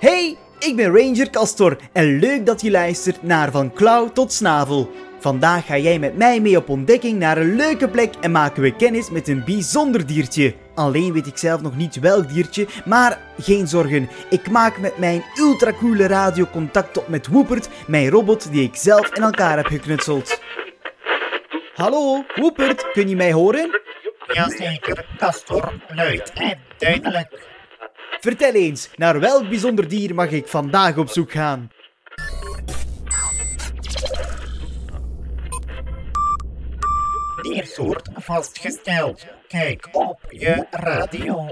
Hey, 0.00 0.36
ik 0.58 0.76
ben 0.76 0.96
Ranger 0.96 1.30
Castor 1.30 1.76
en 1.92 2.18
leuk 2.18 2.46
dat 2.46 2.60
je 2.60 2.70
luistert 2.70 3.22
naar 3.22 3.50
Van 3.50 3.72
Klauw 3.72 4.12
tot 4.12 4.32
Snavel. 4.32 4.90
Vandaag 5.20 5.66
ga 5.66 5.78
jij 5.78 5.98
met 5.98 6.16
mij 6.16 6.40
mee 6.40 6.56
op 6.56 6.68
ontdekking 6.68 7.18
naar 7.18 7.38
een 7.38 7.56
leuke 7.56 7.88
plek 7.88 8.14
en 8.20 8.30
maken 8.30 8.62
we 8.62 8.76
kennis 8.76 9.10
met 9.10 9.28
een 9.28 9.44
bijzonder 9.44 10.06
diertje. 10.06 10.54
Alleen 10.74 11.12
weet 11.12 11.26
ik 11.26 11.36
zelf 11.38 11.60
nog 11.60 11.76
niet 11.76 12.00
welk 12.00 12.28
diertje, 12.28 12.66
maar 12.84 13.20
geen 13.38 13.68
zorgen. 13.68 14.08
Ik 14.30 14.50
maak 14.50 14.78
met 14.78 14.98
mijn 14.98 15.22
ultracoole 15.38 16.06
radio 16.06 16.46
contact 16.52 16.98
op 16.98 17.08
met 17.08 17.26
Woepert, 17.26 17.68
mijn 17.86 18.08
robot 18.08 18.52
die 18.52 18.62
ik 18.62 18.76
zelf 18.76 19.14
in 19.14 19.22
elkaar 19.22 19.56
heb 19.56 19.66
geknutseld. 19.66 20.40
Hallo, 21.78 22.24
Woepert, 22.34 22.90
kun 22.92 23.08
je 23.08 23.16
mij 23.16 23.32
horen? 23.32 23.80
Jazeker, 24.32 25.06
Castor, 25.16 25.72
luid 25.88 26.32
en 26.32 26.58
duidelijk. 26.78 27.48
Vertel 28.20 28.52
eens, 28.52 28.90
naar 28.96 29.20
welk 29.20 29.48
bijzonder 29.48 29.88
dier 29.88 30.14
mag 30.14 30.30
ik 30.30 30.48
vandaag 30.48 30.96
op 30.96 31.08
zoek 31.08 31.30
gaan? 31.30 31.70
Diersoort 37.42 38.08
vastgesteld. 38.14 39.26
Kijk 39.48 39.88
op 39.92 40.20
je 40.28 40.66
radio. 40.70 41.48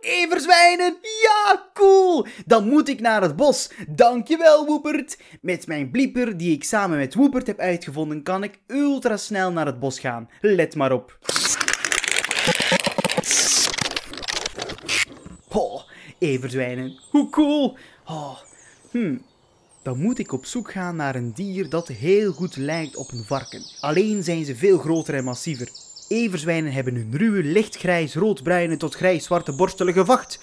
Everzwijnen! 0.00 0.96
Ja, 1.22 1.70
cool! 1.74 2.26
Dan 2.46 2.68
moet 2.68 2.88
ik 2.88 3.00
naar 3.00 3.22
het 3.22 3.36
bos. 3.36 3.70
Dankjewel, 3.88 4.66
Woepert. 4.66 5.18
Met 5.40 5.66
mijn 5.66 5.90
blieper 5.90 6.36
die 6.36 6.54
ik 6.54 6.64
samen 6.64 6.98
met 6.98 7.14
Woepert 7.14 7.46
heb 7.46 7.58
uitgevonden, 7.58 8.22
kan 8.22 8.42
ik 8.42 8.58
ultra 8.66 9.16
snel 9.16 9.52
naar 9.52 9.66
het 9.66 9.80
bos 9.80 10.00
gaan. 10.00 10.30
Let 10.40 10.74
maar 10.74 10.92
op. 10.92 11.18
Oh, 15.48 15.82
everzwijnen. 16.18 16.98
Hoe 17.10 17.30
cool! 17.30 17.76
Oh. 18.06 18.38
Dan 19.82 19.98
moet 19.98 20.18
ik 20.18 20.32
op 20.32 20.44
zoek 20.44 20.72
gaan 20.72 20.96
naar 20.96 21.14
een 21.14 21.32
dier 21.32 21.68
dat 21.68 21.88
heel 21.88 22.32
goed 22.32 22.56
lijkt 22.56 22.96
op 22.96 23.12
een 23.12 23.24
varken. 23.24 23.62
Alleen 23.80 24.24
zijn 24.24 24.44
ze 24.44 24.56
veel 24.56 24.78
groter 24.78 25.14
en 25.14 25.24
massiever. 25.24 25.68
Everzwijnen 26.10 26.72
hebben 26.72 26.94
een 26.94 27.14
ruwe, 27.16 27.42
lichtgrijs, 27.42 28.14
roodbruine 28.14 28.76
tot 28.76 28.94
grijs-zwarte 28.94 29.52
borstelige 29.52 30.04
vacht. 30.04 30.40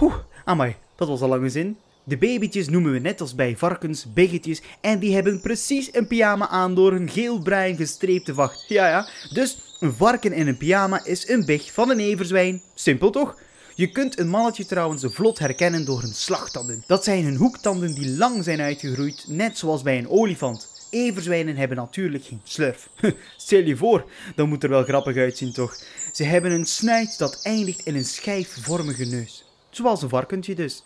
Oeh, 0.00 0.14
amai, 0.44 0.74
dat 0.96 1.08
was 1.08 1.20
al 1.20 1.28
lange 1.28 1.48
zin. 1.48 1.76
De 2.04 2.16
babytjes 2.16 2.68
noemen 2.68 2.92
we 2.92 2.98
net 2.98 3.20
als 3.20 3.34
bij 3.34 3.56
varkens 3.56 4.12
biggetjes 4.12 4.62
en 4.80 4.98
die 4.98 5.14
hebben 5.14 5.40
precies 5.40 5.94
een 5.94 6.06
pyjama 6.06 6.48
aan 6.48 6.74
door 6.74 6.92
een 6.92 7.10
geel-bruin 7.10 7.76
gestreepte 7.76 8.34
vacht. 8.34 8.64
Ja, 8.68 8.88
ja, 8.88 9.08
dus 9.32 9.58
een 9.80 9.92
varken 9.92 10.32
in 10.32 10.46
een 10.46 10.56
pyjama 10.56 11.04
is 11.04 11.28
een 11.28 11.44
big 11.44 11.72
van 11.72 11.90
een 11.90 12.00
everzwijn. 12.00 12.62
Simpel 12.74 13.10
toch? 13.10 13.38
Je 13.74 13.90
kunt 13.90 14.18
een 14.18 14.28
mannetje 14.28 14.66
trouwens 14.66 15.04
vlot 15.08 15.38
herkennen 15.38 15.84
door 15.84 16.00
hun 16.00 16.14
slagtanden. 16.14 16.84
Dat 16.86 17.04
zijn 17.04 17.24
hun 17.24 17.36
hoektanden 17.36 17.94
die 17.94 18.16
lang 18.16 18.44
zijn 18.44 18.60
uitgegroeid, 18.60 19.24
net 19.28 19.58
zoals 19.58 19.82
bij 19.82 19.98
een 19.98 20.08
olifant. 20.08 20.77
Everzwijnen 20.90 21.56
hebben 21.56 21.76
natuurlijk 21.76 22.24
geen 22.24 22.40
slurf. 22.44 22.88
Stel 23.36 23.62
je 23.62 23.76
voor, 23.76 24.10
dat 24.34 24.46
moet 24.46 24.62
er 24.62 24.68
wel 24.68 24.84
grappig 24.84 25.16
uitzien 25.16 25.52
toch? 25.52 25.76
Ze 26.12 26.24
hebben 26.24 26.52
een 26.52 26.66
snuit 26.66 27.18
dat 27.18 27.42
eindigt 27.42 27.86
in 27.86 27.94
een 27.94 28.04
schijfvormige 28.04 29.04
neus. 29.04 29.44
Zoals 29.70 30.02
een 30.02 30.08
varkentje 30.08 30.54
dus. 30.54 30.82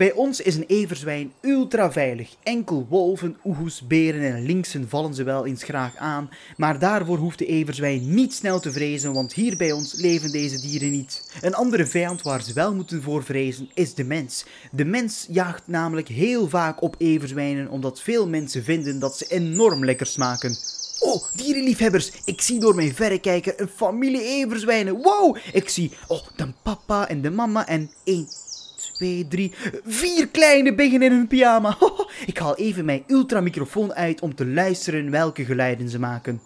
Bij 0.00 0.12
ons 0.12 0.40
is 0.40 0.56
een 0.56 0.64
everzwijn 0.66 1.32
ultra 1.40 1.92
veilig. 1.92 2.34
Enkel 2.42 2.86
wolven, 2.88 3.36
oehoes, 3.44 3.86
beren 3.86 4.34
en 4.34 4.42
linksen 4.42 4.88
vallen 4.88 5.14
ze 5.14 5.22
wel 5.22 5.46
eens 5.46 5.62
graag 5.62 5.96
aan, 5.96 6.30
maar 6.56 6.78
daarvoor 6.78 7.18
hoeft 7.18 7.38
de 7.38 7.46
everzwijn 7.46 8.14
niet 8.14 8.34
snel 8.34 8.60
te 8.60 8.72
vrezen, 8.72 9.12
want 9.12 9.32
hier 9.32 9.56
bij 9.56 9.72
ons 9.72 10.00
leven 10.00 10.32
deze 10.32 10.60
dieren 10.60 10.90
niet. 10.90 11.32
Een 11.40 11.54
andere 11.54 11.86
vijand 11.86 12.22
waar 12.22 12.42
ze 12.42 12.52
wel 12.52 12.74
moeten 12.74 13.02
voor 13.02 13.24
vrezen 13.24 13.70
is 13.74 13.94
de 13.94 14.04
mens. 14.04 14.44
De 14.70 14.84
mens 14.84 15.26
jaagt 15.30 15.62
namelijk 15.66 16.08
heel 16.08 16.48
vaak 16.48 16.82
op 16.82 16.94
everzwijnen 16.98 17.68
omdat 17.68 18.00
veel 18.00 18.28
mensen 18.28 18.64
vinden 18.64 18.98
dat 18.98 19.16
ze 19.16 19.26
enorm 19.28 19.84
lekker 19.84 20.06
smaken. 20.06 20.56
Oh, 21.00 21.24
dierenliefhebbers, 21.34 22.12
ik 22.24 22.40
zie 22.40 22.60
door 22.60 22.74
mijn 22.74 22.94
verrekijker 22.94 23.60
een 23.60 23.68
familie 23.68 24.22
everzwijnen. 24.22 24.96
Wow, 25.02 25.36
ik 25.52 25.68
zie 25.68 25.92
oh, 26.08 26.20
de 26.36 26.52
papa 26.62 27.08
en 27.08 27.22
de 27.22 27.30
mama 27.30 27.66
en 27.66 27.90
één, 28.04 28.28
twee, 29.00 29.28
drie, 29.28 29.52
vier 29.84 30.28
kleine 30.28 30.74
biggen 30.74 31.02
in 31.02 31.12
hun 31.12 31.26
pyjama. 31.26 31.76
Ik 32.26 32.38
haal 32.38 32.56
even 32.56 32.84
mijn 32.84 33.04
ultramicrofoon 33.06 33.94
uit 33.94 34.20
om 34.20 34.34
te 34.34 34.46
luisteren 34.46 35.10
welke 35.10 35.44
geluiden 35.44 35.88
ze 35.88 35.98
maken. 35.98 36.40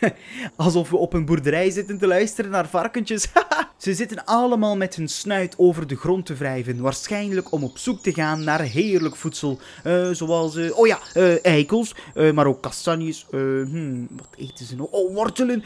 Alsof 0.56 0.90
we 0.90 0.96
op 0.96 1.12
een 1.12 1.24
boerderij 1.24 1.70
zitten 1.70 1.98
te 1.98 2.06
luisteren 2.06 2.50
naar 2.50 2.68
varkentjes. 2.68 3.28
Ze 3.86 3.94
zitten 3.94 4.24
allemaal 4.24 4.76
met 4.76 4.94
hun 4.94 5.08
snuit 5.08 5.54
over 5.58 5.86
de 5.86 5.96
grond 5.96 6.26
te 6.26 6.34
wrijven. 6.34 6.80
Waarschijnlijk 6.80 7.52
om 7.52 7.64
op 7.64 7.78
zoek 7.78 8.02
te 8.02 8.12
gaan 8.12 8.44
naar 8.44 8.60
heerlijk 8.60 9.16
voedsel. 9.16 9.58
Eh, 9.82 10.10
zoals, 10.10 10.56
eh, 10.56 10.78
oh 10.78 10.86
ja, 10.86 10.98
eh, 11.14 11.44
eikels, 11.44 11.94
maar 12.34 12.46
ook 12.46 12.62
kastanjes. 12.62 13.26
hmm, 13.30 14.08
wat 14.10 14.28
eten 14.36 14.66
ze 14.66 14.76
nog? 14.76 14.90
Oh, 14.90 15.14
wortelen. 15.14 15.64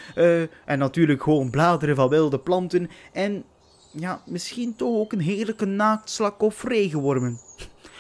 en 0.64 0.78
natuurlijk 0.78 1.22
gewoon 1.22 1.50
bladeren 1.50 1.96
van 1.96 2.08
wilde 2.08 2.38
planten. 2.38 2.90
En 3.12 3.44
ja, 3.90 4.22
misschien 4.26 4.76
toch 4.76 4.96
ook 4.96 5.12
een 5.12 5.20
heerlijke 5.20 5.66
naaktslak 5.66 6.42
of 6.42 6.64
regenwormen. 6.64 7.40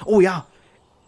Oh 0.04 0.22
ja, 0.22 0.46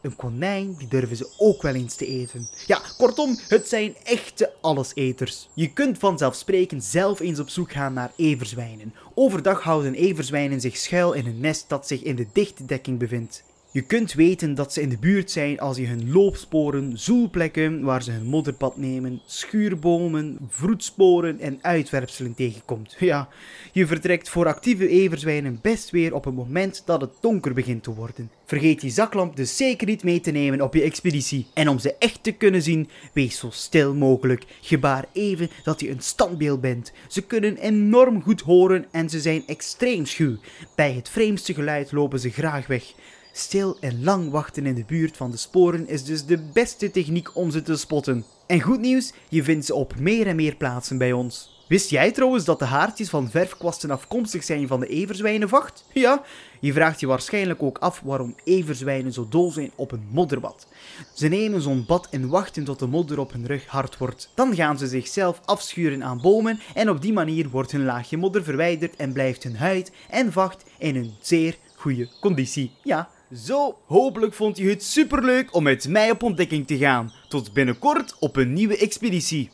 een 0.02 0.16
konijn, 0.16 0.74
die 0.78 0.88
durven 0.88 1.16
ze 1.16 1.28
ook 1.36 1.62
wel 1.62 1.74
eens 1.74 1.94
te 1.94 2.06
eten. 2.06 2.48
Ja, 2.66 2.80
kortom, 2.96 3.38
het 3.48 3.68
zijn 3.68 3.94
echte 4.04 4.52
alleseters. 4.60 5.48
Je 5.54 5.72
kunt 5.72 5.98
vanzelfsprekend 5.98 6.84
zelf 6.84 7.20
eens 7.20 7.40
op 7.40 7.48
zoek 7.48 7.72
gaan 7.72 7.92
naar 7.92 8.12
everzwijnen. 8.16 8.94
Overdag 9.14 9.62
houden 9.62 9.94
everzwijnen 9.94 10.60
zich 10.60 10.76
schuil 10.76 11.12
in 11.12 11.26
een 11.26 11.40
nest 11.40 11.68
dat 11.68 11.86
zich 11.86 12.02
in 12.02 12.16
de 12.16 12.26
dichte 12.32 12.64
dekking 12.64 12.98
bevindt. 12.98 13.42
Je 13.74 13.82
kunt 13.82 14.12
weten 14.12 14.54
dat 14.54 14.72
ze 14.72 14.80
in 14.80 14.88
de 14.88 14.98
buurt 14.98 15.30
zijn 15.30 15.60
als 15.60 15.76
je 15.76 15.86
hun 15.86 16.12
loopsporen, 16.12 16.98
zoelplekken 16.98 17.82
waar 17.82 18.02
ze 18.02 18.10
hun 18.10 18.26
modderpad 18.26 18.76
nemen, 18.76 19.20
schuurbomen, 19.26 20.38
vroedsporen 20.48 21.40
en 21.40 21.58
uitwerpselen 21.62 22.34
tegenkomt. 22.34 22.96
Ja, 23.12 23.28
je 23.72 23.86
vertrekt 23.86 24.28
voor 24.28 24.46
actieve 24.46 24.88
everzwijnen 24.88 25.58
best 25.62 25.90
weer 25.90 26.14
op 26.14 26.24
het 26.24 26.34
moment 26.34 26.82
dat 26.84 27.00
het 27.00 27.10
donker 27.20 27.54
begint 27.54 27.82
te 27.82 27.94
worden. 27.94 28.30
Vergeet 28.44 28.82
je 28.82 28.90
zaklamp 28.90 29.36
dus 29.36 29.56
zeker 29.56 29.86
niet 29.86 30.04
mee 30.04 30.20
te 30.20 30.30
nemen 30.30 30.60
op 30.60 30.74
je 30.74 30.82
expeditie. 30.82 31.46
En 31.54 31.68
om 31.68 31.78
ze 31.78 31.94
echt 31.98 32.22
te 32.22 32.32
kunnen 32.32 32.62
zien, 32.62 32.88
wees 33.12 33.38
zo 33.38 33.50
stil 33.50 33.94
mogelijk. 33.94 34.44
Gebaar 34.60 35.04
even 35.12 35.50
dat 35.64 35.80
je 35.80 35.90
een 35.90 36.02
standbeeld 36.02 36.60
bent. 36.60 36.92
Ze 37.08 37.22
kunnen 37.22 37.56
enorm 37.56 38.22
goed 38.22 38.40
horen 38.40 38.86
en 38.90 39.10
ze 39.10 39.20
zijn 39.20 39.42
extreem 39.46 40.06
schuw. 40.06 40.36
Bij 40.74 40.92
het 40.92 41.08
vreemdste 41.08 41.54
geluid 41.54 41.92
lopen 41.92 42.20
ze 42.20 42.30
graag 42.30 42.66
weg. 42.66 42.94
Stil 43.34 43.76
en 43.80 44.04
lang 44.04 44.30
wachten 44.30 44.66
in 44.66 44.74
de 44.74 44.84
buurt 44.84 45.16
van 45.16 45.30
de 45.30 45.36
sporen 45.36 45.88
is 45.88 46.04
dus 46.04 46.24
de 46.24 46.38
beste 46.52 46.90
techniek 46.90 47.36
om 47.36 47.50
ze 47.50 47.62
te 47.62 47.76
spotten. 47.76 48.24
En 48.46 48.60
goed 48.60 48.80
nieuws, 48.80 49.12
je 49.28 49.42
vindt 49.42 49.66
ze 49.66 49.74
op 49.74 49.94
meer 49.98 50.26
en 50.26 50.36
meer 50.36 50.54
plaatsen 50.54 50.98
bij 50.98 51.12
ons. 51.12 51.64
Wist 51.68 51.90
jij 51.90 52.12
trouwens 52.12 52.44
dat 52.44 52.58
de 52.58 52.64
haartjes 52.64 53.08
van 53.08 53.30
verfkwasten 53.30 53.90
afkomstig 53.90 54.44
zijn 54.44 54.66
van 54.66 54.80
de 54.80 54.86
everzwijnenvacht? 54.86 55.84
Ja, 55.92 56.22
je 56.60 56.72
vraagt 56.72 57.00
je 57.00 57.06
waarschijnlijk 57.06 57.62
ook 57.62 57.78
af 57.78 58.00
waarom 58.04 58.34
everzwijnen 58.44 59.12
zo 59.12 59.26
dol 59.28 59.50
zijn 59.50 59.70
op 59.74 59.92
een 59.92 60.06
modderbad. 60.10 60.66
Ze 61.14 61.28
nemen 61.28 61.62
zo'n 61.62 61.84
bad 61.86 62.08
en 62.10 62.28
wachten 62.28 62.64
tot 62.64 62.78
de 62.78 62.86
modder 62.86 63.18
op 63.18 63.32
hun 63.32 63.46
rug 63.46 63.66
hard 63.66 63.98
wordt. 63.98 64.30
Dan 64.34 64.54
gaan 64.54 64.78
ze 64.78 64.86
zichzelf 64.86 65.40
afschuren 65.44 66.04
aan 66.04 66.20
bomen 66.20 66.60
en 66.74 66.90
op 66.90 67.00
die 67.02 67.12
manier 67.12 67.48
wordt 67.48 67.72
hun 67.72 67.84
laagje 67.84 68.16
modder 68.16 68.44
verwijderd 68.44 68.96
en 68.96 69.12
blijft 69.12 69.42
hun 69.42 69.56
huid 69.56 69.92
en 70.10 70.32
vacht 70.32 70.64
in 70.78 70.96
een 70.96 71.14
zeer 71.20 71.56
goede 71.74 72.08
conditie. 72.20 72.70
Ja, 72.82 73.08
zo, 73.34 73.78
hopelijk 73.86 74.34
vond 74.34 74.56
je 74.56 74.68
het 74.68 74.82
superleuk 74.82 75.54
om 75.54 75.62
met 75.62 75.88
mij 75.88 76.10
op 76.10 76.22
ontdekking 76.22 76.66
te 76.66 76.76
gaan. 76.76 77.12
Tot 77.28 77.52
binnenkort 77.52 78.16
op 78.18 78.36
een 78.36 78.52
nieuwe 78.52 78.76
expeditie. 78.76 79.50